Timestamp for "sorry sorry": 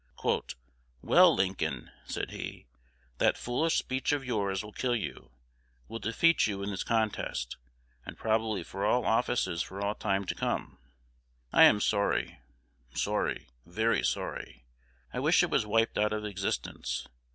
11.79-13.49